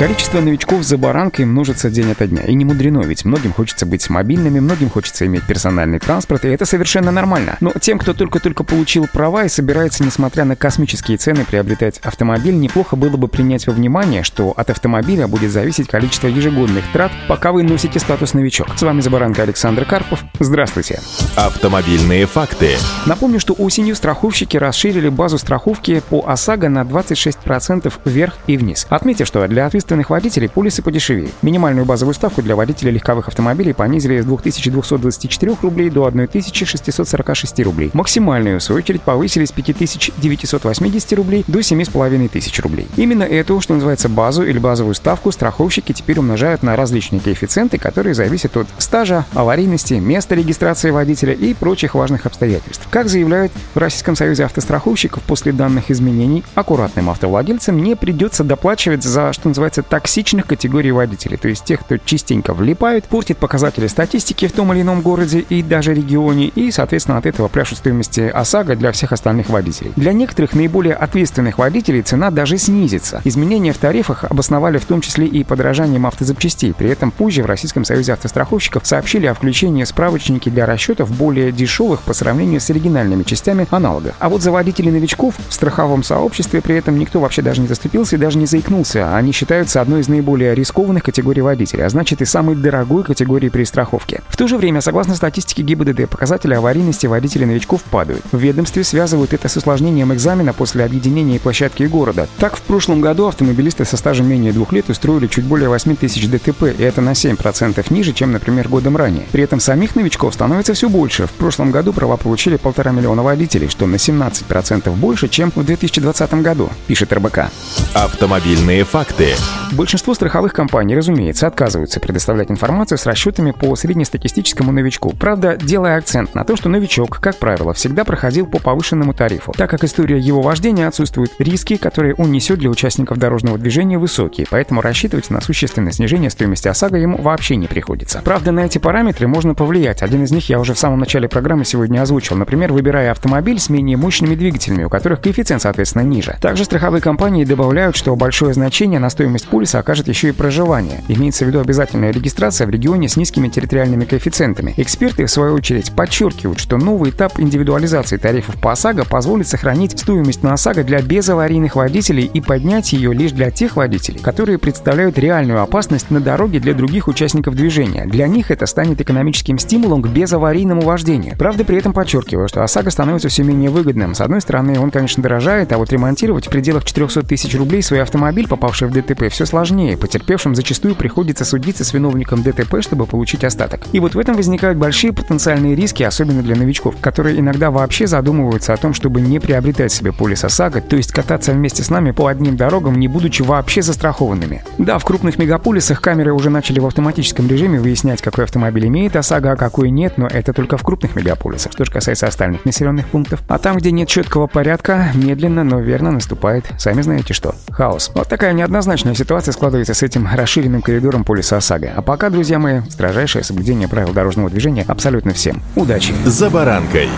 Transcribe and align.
Количество 0.00 0.40
новичков 0.40 0.82
за 0.82 0.96
баранкой 0.96 1.44
множится 1.44 1.90
день 1.90 2.10
ото 2.10 2.26
дня. 2.26 2.40
И 2.46 2.54
не 2.54 2.64
мудрено, 2.64 3.02
ведь 3.02 3.26
многим 3.26 3.52
хочется 3.52 3.84
быть 3.84 4.08
мобильными, 4.08 4.58
многим 4.58 4.88
хочется 4.88 5.26
иметь 5.26 5.46
персональный 5.46 5.98
транспорт, 5.98 6.46
и 6.46 6.48
это 6.48 6.64
совершенно 6.64 7.10
нормально. 7.10 7.58
Но 7.60 7.70
тем, 7.78 7.98
кто 7.98 8.14
только-только 8.14 8.64
получил 8.64 9.06
права 9.12 9.44
и 9.44 9.50
собирается, 9.50 10.02
несмотря 10.02 10.46
на 10.46 10.56
космические 10.56 11.18
цены, 11.18 11.44
приобретать 11.44 11.98
автомобиль, 11.98 12.54
неплохо 12.54 12.96
было 12.96 13.18
бы 13.18 13.28
принять 13.28 13.66
во 13.66 13.74
внимание, 13.74 14.22
что 14.22 14.54
от 14.56 14.70
автомобиля 14.70 15.28
будет 15.28 15.50
зависеть 15.50 15.88
количество 15.88 16.28
ежегодных 16.28 16.90
трат, 16.94 17.12
пока 17.28 17.52
вы 17.52 17.62
носите 17.62 17.98
статус 17.98 18.32
новичок. 18.32 18.68
С 18.78 18.80
вами 18.80 19.02
за 19.02 19.10
баранкой 19.10 19.44
Александр 19.44 19.84
Карпов. 19.84 20.24
Здравствуйте. 20.38 21.00
Автомобильные 21.36 22.24
факты. 22.24 22.76
Напомню, 23.04 23.38
что 23.38 23.52
осенью 23.52 23.94
страховщики 23.94 24.56
расширили 24.56 25.10
базу 25.10 25.36
страховки 25.36 26.00
по 26.08 26.24
ОСАГО 26.26 26.70
на 26.70 26.84
26% 26.84 27.92
вверх 28.06 28.38
и 28.46 28.56
вниз. 28.56 28.86
Отметьте, 28.88 29.26
что 29.26 29.46
для 29.46 29.66
ответственности 29.66 29.89
ответственных 29.90 30.10
водителей 30.10 30.48
полисы 30.48 30.82
подешевее. 30.82 31.30
Минимальную 31.42 31.84
базовую 31.84 32.14
ставку 32.14 32.42
для 32.42 32.54
водителей 32.54 32.92
легковых 32.92 33.28
автомобилей 33.28 33.72
понизили 33.72 34.20
с 34.20 34.24
2224 34.24 35.56
рублей 35.62 35.90
до 35.90 36.06
1646 36.06 37.60
рублей. 37.60 37.90
Максимальную, 37.92 38.60
в 38.60 38.62
свою 38.62 38.78
очередь, 38.78 39.02
повысили 39.02 39.44
с 39.44 39.52
5980 39.52 41.12
рублей 41.14 41.44
до 41.48 41.62
7500 41.62 42.60
рублей. 42.60 42.86
Именно 42.96 43.24
эту, 43.24 43.60
что 43.60 43.74
называется, 43.74 44.08
базу 44.08 44.44
или 44.44 44.58
базовую 44.58 44.94
ставку 44.94 45.32
страховщики 45.32 45.92
теперь 45.92 46.20
умножают 46.20 46.62
на 46.62 46.76
различные 46.76 47.20
коэффициенты, 47.20 47.78
которые 47.78 48.14
зависят 48.14 48.56
от 48.56 48.68
стажа, 48.78 49.24
аварийности, 49.34 49.94
места 49.94 50.36
регистрации 50.36 50.90
водителя 50.90 51.32
и 51.32 51.52
прочих 51.54 51.94
важных 51.94 52.26
обстоятельств. 52.26 52.86
Как 52.90 53.08
заявляют 53.08 53.52
в 53.74 53.78
Российском 53.78 54.14
союзе 54.14 54.44
автостраховщиков, 54.44 55.22
после 55.24 55.52
данных 55.52 55.90
изменений 55.90 56.44
аккуратным 56.54 57.10
автовладельцам 57.10 57.82
не 57.82 57.96
придется 57.96 58.44
доплачивать 58.44 59.02
за, 59.02 59.32
что 59.32 59.48
называется, 59.48 59.79
касается 59.80 60.00
токсичных 60.00 60.46
категорий 60.46 60.92
водителей, 60.92 61.36
то 61.36 61.48
есть 61.48 61.64
тех, 61.64 61.80
кто 61.80 61.96
частенько 61.98 62.54
влипают, 62.54 63.04
портит 63.04 63.38
показатели 63.38 63.86
статистики 63.86 64.46
в 64.46 64.52
том 64.52 64.72
или 64.72 64.82
ином 64.82 65.02
городе 65.02 65.40
и 65.40 65.62
даже 65.62 65.94
регионе, 65.94 66.46
и, 66.46 66.70
соответственно, 66.70 67.18
от 67.18 67.26
этого 67.26 67.48
пляшут 67.48 67.78
стоимости 67.78 68.20
ОСАГО 68.20 68.76
для 68.76 68.92
всех 68.92 69.12
остальных 69.12 69.48
водителей. 69.50 69.92
Для 69.96 70.12
некоторых 70.12 70.54
наиболее 70.54 70.94
ответственных 70.94 71.58
водителей 71.58 72.02
цена 72.02 72.30
даже 72.30 72.58
снизится. 72.58 73.20
Изменения 73.24 73.72
в 73.72 73.78
тарифах 73.78 74.24
обосновали 74.24 74.78
в 74.78 74.84
том 74.84 75.00
числе 75.00 75.26
и 75.26 75.44
подорожанием 75.44 76.06
автозапчастей. 76.06 76.74
При 76.74 76.90
этом 76.90 77.10
позже 77.10 77.42
в 77.42 77.46
Российском 77.46 77.84
союзе 77.84 78.12
автостраховщиков 78.12 78.86
сообщили 78.86 79.26
о 79.26 79.34
включении 79.34 79.84
справочники 79.84 80.48
для 80.48 80.66
расчетов 80.66 81.10
более 81.10 81.52
дешевых 81.52 82.00
по 82.02 82.14
сравнению 82.14 82.60
с 82.60 82.70
оригинальными 82.70 83.22
частями 83.22 83.66
аналогов. 83.70 84.14
А 84.18 84.28
вот 84.28 84.42
за 84.42 84.50
водителей 84.50 84.92
новичков 84.92 85.34
в 85.48 85.52
страховом 85.52 86.02
сообществе 86.02 86.60
при 86.60 86.76
этом 86.76 86.98
никто 86.98 87.20
вообще 87.20 87.42
даже 87.42 87.60
не 87.60 87.68
заступился 87.68 88.16
и 88.16 88.18
даже 88.18 88.38
не 88.38 88.46
заикнулся. 88.46 89.16
Они 89.16 89.32
считают 89.32 89.69
является 89.70 89.80
одной 89.80 90.00
из 90.00 90.08
наиболее 90.08 90.54
рискованных 90.54 91.04
категорий 91.04 91.42
водителей, 91.42 91.84
а 91.84 91.88
значит 91.88 92.20
и 92.20 92.24
самой 92.24 92.56
дорогой 92.56 93.04
категории 93.04 93.48
при 93.48 93.64
страховке. 93.64 94.22
В 94.28 94.36
то 94.36 94.48
же 94.48 94.56
время, 94.56 94.80
согласно 94.80 95.14
статистике 95.14 95.62
ГИБДД, 95.62 96.08
показатели 96.08 96.54
аварийности 96.54 97.06
водителей-новичков 97.06 97.82
падают. 97.84 98.22
В 98.32 98.38
ведомстве 98.38 98.82
связывают 98.84 99.32
это 99.32 99.48
с 99.48 99.56
усложнением 99.56 100.12
экзамена 100.12 100.52
после 100.52 100.84
объединения 100.84 101.38
площадки 101.38 101.84
города. 101.84 102.26
Так, 102.38 102.56
в 102.56 102.62
прошлом 102.62 103.00
году 103.00 103.28
автомобилисты 103.28 103.84
со 103.84 103.96
стажем 103.96 104.28
менее 104.28 104.52
двух 104.52 104.72
лет 104.72 104.90
устроили 104.90 105.26
чуть 105.28 105.44
более 105.44 105.68
8 105.68 105.96
тысяч 105.96 106.28
ДТП, 106.28 106.64
и 106.76 106.82
это 106.82 107.00
на 107.00 107.12
7% 107.12 107.92
ниже, 107.92 108.12
чем, 108.12 108.32
например, 108.32 108.68
годом 108.68 108.96
ранее. 108.96 109.26
При 109.30 109.44
этом 109.44 109.60
самих 109.60 109.94
новичков 109.94 110.34
становится 110.34 110.74
все 110.74 110.88
больше. 110.88 111.26
В 111.26 111.32
прошлом 111.32 111.70
году 111.70 111.92
права 111.92 112.16
получили 112.16 112.56
полтора 112.56 112.90
миллиона 112.90 113.22
водителей, 113.22 113.68
что 113.68 113.86
на 113.86 113.96
17% 113.96 114.90
больше, 114.96 115.28
чем 115.28 115.52
в 115.54 115.64
2020 115.64 116.34
году, 116.42 116.70
пишет 116.86 117.12
РБК. 117.12 117.50
Автомобильные 117.94 118.84
факты. 118.84 119.34
Большинство 119.72 120.14
страховых 120.14 120.52
компаний, 120.52 120.96
разумеется, 120.96 121.46
отказываются 121.46 122.00
предоставлять 122.00 122.50
информацию 122.50 122.98
с 122.98 123.06
расчетами 123.06 123.52
по 123.52 123.76
среднестатистическому 123.76 124.72
новичку. 124.72 125.14
Правда, 125.16 125.56
делая 125.56 125.96
акцент 125.96 126.34
на 126.34 126.44
то, 126.44 126.56
что 126.56 126.68
новичок, 126.68 127.20
как 127.20 127.36
правило, 127.36 127.72
всегда 127.72 128.04
проходил 128.04 128.46
по 128.46 128.58
повышенному 128.58 129.14
тарифу. 129.14 129.52
Так 129.56 129.70
как 129.70 129.84
история 129.84 130.18
его 130.18 130.42
вождения 130.42 130.88
отсутствует, 130.88 131.32
риски, 131.38 131.76
которые 131.76 132.14
он 132.14 132.32
несет 132.32 132.58
для 132.58 132.68
участников 132.68 133.18
дорожного 133.18 133.58
движения, 133.58 133.96
высокие, 133.96 134.48
поэтому 134.50 134.80
рассчитывать 134.80 135.30
на 135.30 135.40
существенное 135.40 135.92
снижение 135.92 136.30
стоимости 136.30 136.66
ОСАГО 136.66 136.96
ему 136.96 137.22
вообще 137.22 137.54
не 137.54 137.68
приходится. 137.68 138.22
Правда, 138.24 138.50
на 138.50 138.60
эти 138.60 138.78
параметры 138.78 139.28
можно 139.28 139.54
повлиять. 139.54 140.02
Один 140.02 140.24
из 140.24 140.32
них 140.32 140.48
я 140.48 140.58
уже 140.58 140.74
в 140.74 140.80
самом 140.80 140.98
начале 140.98 141.28
программы 141.28 141.64
сегодня 141.64 142.02
озвучил. 142.02 142.34
Например, 142.34 142.72
выбирая 142.72 143.12
автомобиль 143.12 143.60
с 143.60 143.68
менее 143.68 143.96
мощными 143.96 144.34
двигателями, 144.34 144.82
у 144.82 144.88
которых 144.88 145.20
коэффициент, 145.20 145.62
соответственно, 145.62 146.02
ниже. 146.02 146.36
Также 146.40 146.64
страховые 146.64 147.00
компании 147.00 147.44
добавляют, 147.44 147.94
что 147.94 148.16
большое 148.16 148.52
значение 148.52 148.98
на 148.98 149.10
стоимость 149.10 149.46
полиса 149.60 149.80
окажет 149.80 150.08
еще 150.08 150.30
и 150.30 150.32
проживание. 150.32 151.04
Имеется 151.08 151.44
в 151.44 151.48
виду 151.48 151.60
обязательная 151.60 152.12
регистрация 152.12 152.66
в 152.66 152.70
регионе 152.70 153.10
с 153.10 153.18
низкими 153.18 153.48
территориальными 153.48 154.06
коэффициентами. 154.06 154.72
Эксперты, 154.78 155.26
в 155.26 155.30
свою 155.30 155.52
очередь, 155.52 155.92
подчеркивают, 155.92 156.58
что 156.58 156.78
новый 156.78 157.10
этап 157.10 157.38
индивидуализации 157.38 158.16
тарифов 158.16 158.58
по 158.58 158.72
ОСАГО 158.72 159.04
позволит 159.04 159.48
сохранить 159.48 160.00
стоимость 160.00 160.42
на 160.42 160.54
ОСАГО 160.54 160.84
для 160.84 161.02
безаварийных 161.02 161.76
водителей 161.76 162.24
и 162.32 162.40
поднять 162.40 162.94
ее 162.94 163.12
лишь 163.12 163.32
для 163.32 163.50
тех 163.50 163.76
водителей, 163.76 164.18
которые 164.18 164.56
представляют 164.56 165.18
реальную 165.18 165.60
опасность 165.60 166.10
на 166.10 166.20
дороге 166.20 166.58
для 166.58 166.72
других 166.72 167.06
участников 167.06 167.54
движения. 167.54 168.06
Для 168.06 168.28
них 168.28 168.50
это 168.50 168.64
станет 168.64 169.02
экономическим 169.02 169.58
стимулом 169.58 170.00
к 170.00 170.08
безаварийному 170.08 170.80
вождению. 170.80 171.36
Правда, 171.36 171.66
при 171.66 171.76
этом 171.76 171.92
подчеркиваю, 171.92 172.48
что 172.48 172.64
ОСАГО 172.64 172.90
становится 172.90 173.28
все 173.28 173.42
менее 173.42 173.68
выгодным. 173.68 174.14
С 174.14 174.22
одной 174.22 174.40
стороны, 174.40 174.80
он, 174.80 174.90
конечно, 174.90 175.22
дорожает, 175.22 175.70
а 175.72 175.76
вот 175.76 175.92
ремонтировать 175.92 176.46
в 176.46 176.50
пределах 176.50 176.86
400 176.86 177.24
тысяч 177.24 177.54
рублей 177.54 177.82
свой 177.82 178.00
автомобиль, 178.00 178.48
попавший 178.48 178.88
в 178.88 178.92
ДТП, 178.92 179.28
все 179.28 179.44
сложнее. 179.50 179.96
Потерпевшим 179.96 180.54
зачастую 180.54 180.94
приходится 180.94 181.44
судиться 181.44 181.84
с 181.84 181.92
виновником 181.92 182.42
ДТП, 182.42 182.76
чтобы 182.80 183.06
получить 183.06 183.44
остаток. 183.44 183.82
И 183.92 184.00
вот 184.00 184.14
в 184.14 184.18
этом 184.18 184.36
возникают 184.36 184.78
большие 184.78 185.12
потенциальные 185.12 185.74
риски, 185.74 186.02
особенно 186.02 186.42
для 186.42 186.56
новичков, 186.56 186.96
которые 187.00 187.38
иногда 187.38 187.70
вообще 187.70 188.06
задумываются 188.06 188.72
о 188.72 188.76
том, 188.76 188.94
чтобы 188.94 189.20
не 189.20 189.40
приобретать 189.40 189.92
себе 189.92 190.12
полис 190.12 190.44
ОСАГО, 190.44 190.80
то 190.82 190.96
есть 190.96 191.12
кататься 191.12 191.52
вместе 191.52 191.82
с 191.82 191.90
нами 191.90 192.12
по 192.12 192.28
одним 192.28 192.56
дорогам, 192.56 192.98
не 192.98 193.08
будучи 193.08 193.42
вообще 193.42 193.82
застрахованными. 193.82 194.62
Да, 194.78 194.98
в 194.98 195.04
крупных 195.04 195.36
мегаполисах 195.38 196.00
камеры 196.00 196.32
уже 196.32 196.48
начали 196.48 196.78
в 196.78 196.86
автоматическом 196.86 197.48
режиме 197.48 197.80
выяснять, 197.80 198.22
какой 198.22 198.44
автомобиль 198.44 198.86
имеет 198.86 199.16
ОСАГО, 199.16 199.52
а 199.52 199.56
какой 199.56 199.90
нет, 199.90 200.16
но 200.16 200.26
это 200.26 200.52
только 200.52 200.76
в 200.76 200.82
крупных 200.82 201.16
мегаполисах. 201.16 201.72
Что 201.72 201.84
же 201.84 201.90
касается 201.90 202.26
остальных 202.28 202.64
населенных 202.64 203.08
пунктов. 203.08 203.42
А 203.48 203.58
там, 203.58 203.76
где 203.76 203.90
нет 203.90 204.08
четкого 204.08 204.46
порядка, 204.46 205.10
медленно, 205.14 205.64
но 205.64 205.80
верно 205.80 206.12
наступает, 206.12 206.66
сами 206.78 207.02
знаете 207.02 207.34
что, 207.34 207.54
хаос. 207.70 208.12
Вот 208.14 208.28
такая 208.28 208.52
неоднозначная 208.52 209.14
ситуация 209.14 209.39
складывается 209.40 209.52
складывается 209.52 209.94
с 209.94 210.02
этим 210.02 210.28
расширенным 210.32 210.82
коридором 210.82 211.24
полиса 211.24 211.56
ОСАГО. 211.56 211.92
А 211.96 212.02
пока, 212.02 212.28
друзья 212.28 212.58
мои, 212.58 212.80
строжайшее 212.90 213.44
соблюдение 213.44 213.88
правил 213.88 214.12
дорожного 214.12 214.50
движения 214.50 214.84
абсолютно 214.86 215.32
всем. 215.32 215.62
Удачи! 215.76 216.12
За 216.24 216.50
баранкой! 216.50 217.08